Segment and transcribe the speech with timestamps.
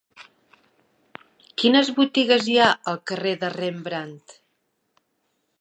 [1.63, 4.37] Quines botigues hi ha al carrer de Rembrandt?